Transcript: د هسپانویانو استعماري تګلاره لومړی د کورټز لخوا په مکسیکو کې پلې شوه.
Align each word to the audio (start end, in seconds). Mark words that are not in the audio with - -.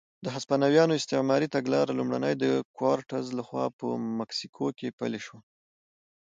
د 0.25 0.27
هسپانویانو 0.35 0.97
استعماري 0.99 1.47
تګلاره 1.55 1.91
لومړی 1.99 2.33
د 2.37 2.45
کورټز 2.77 3.25
لخوا 3.39 3.65
په 3.79 3.87
مکسیکو 4.19 4.65
کې 4.77 4.95
پلې 4.99 5.19
شوه. 5.25 5.39